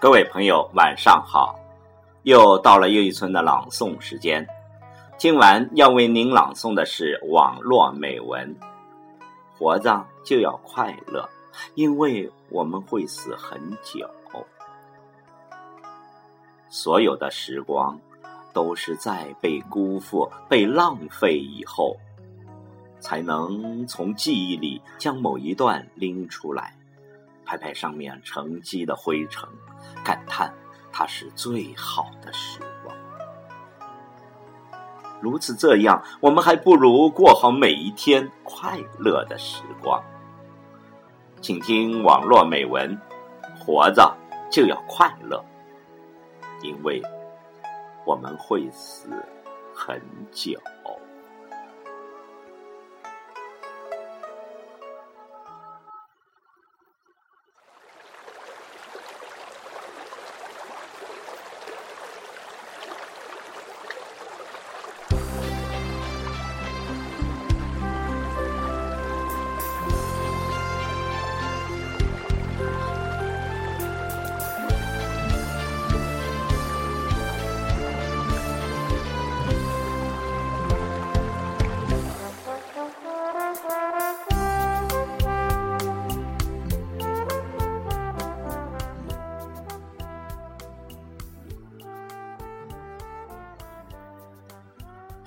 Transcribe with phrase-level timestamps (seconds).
[0.00, 1.60] 各位朋友，晚上好！
[2.22, 4.48] 又到了又一村的朗诵时间。
[5.18, 8.56] 今晚要为您朗诵的是网络美文。
[9.58, 11.28] 活着就要快乐，
[11.74, 14.08] 因为我们会死很久。
[16.70, 18.00] 所有的时光，
[18.54, 21.94] 都是在被辜负、被浪费以后，
[23.00, 26.74] 才能从记忆里将某一段拎出来。
[27.50, 29.48] 拍拍上面沉积的灰尘，
[30.04, 30.54] 感叹
[30.92, 32.96] 它是最好的时光。
[35.20, 40.00] 如此这样，我们还不如过好每一天快乐的时光。
[41.40, 42.96] 请听网络美文：
[43.58, 44.16] 活着
[44.48, 45.44] 就要快乐，
[46.62, 47.02] 因为
[48.06, 49.08] 我们会死
[49.74, 50.56] 很久。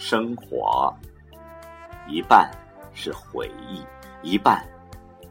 [0.06, 0.94] 生活
[2.10, 2.52] 一半
[2.94, 3.82] 是回忆，
[4.22, 4.62] 一半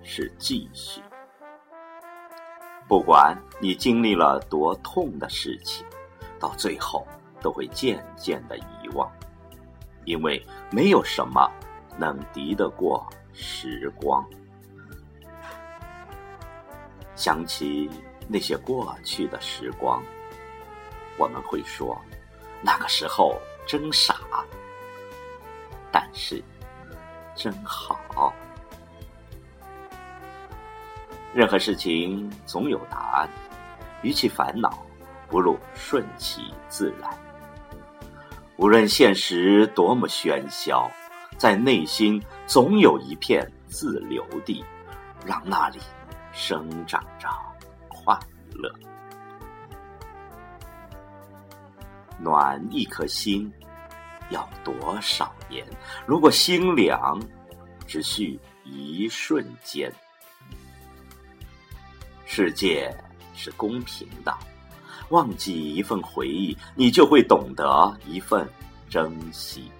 [0.02, 1.02] 是继续。
[2.88, 5.84] 不管你经历了多痛的事情，
[6.40, 7.06] 到最后
[7.42, 9.12] 都会渐渐的遗忘，
[10.06, 11.46] 因为没有什么
[11.98, 14.26] 能敌得过时光。
[17.14, 17.90] 想起
[18.26, 20.02] 那些过去的时光，
[21.18, 21.94] 我们会说，
[22.62, 23.36] 那个时候
[23.66, 24.16] 真傻。
[25.92, 26.42] 但是，
[27.36, 28.32] 真好。
[31.34, 33.28] 任何事情总有答案，
[34.02, 34.84] 与其烦恼，
[35.28, 37.10] 不如顺其自然。
[38.56, 40.90] 无论现实多么喧嚣，
[41.38, 44.64] 在内心总有一片自留地，
[45.24, 45.78] 让那里
[46.32, 47.28] 生长着
[47.88, 48.18] 快
[48.54, 48.72] 乐，
[52.18, 53.50] 暖一颗心。
[54.32, 55.64] 要多少年？
[56.04, 57.20] 如果心凉，
[57.86, 59.92] 只需一瞬间。
[62.26, 62.92] 世界
[63.34, 64.36] 是公平的，
[65.10, 68.48] 忘记一份回忆，你就会懂得一份
[68.90, 69.70] 珍惜。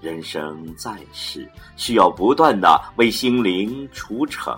[0.00, 4.54] 人生在世，需要不断的为心灵除尘，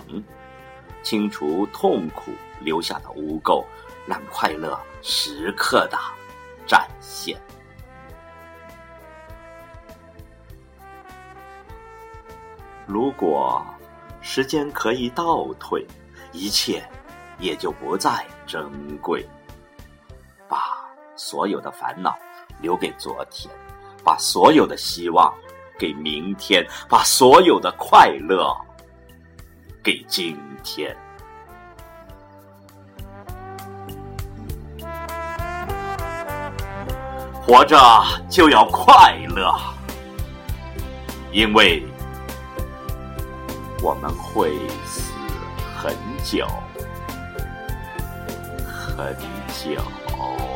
[1.02, 2.30] 清除痛苦
[2.60, 3.64] 留下的污垢，
[4.06, 5.98] 让快乐时刻的
[6.66, 7.40] 展现。
[12.90, 13.64] 如果
[14.20, 15.86] 时间可以倒退，
[16.32, 16.82] 一切
[17.38, 18.68] 也就不再珍
[19.00, 19.24] 贵。
[20.48, 20.58] 把
[21.14, 22.18] 所有的烦恼
[22.60, 23.48] 留给昨天，
[24.02, 25.32] 把所有的希望
[25.78, 28.52] 给明天，把所有的快乐
[29.84, 30.96] 给今天。
[37.40, 37.78] 活着
[38.28, 39.56] 就要快乐，
[41.30, 41.80] 因为。
[43.82, 45.12] 我们会死
[45.74, 46.46] 很久，
[48.66, 49.16] 很
[49.48, 50.49] 久。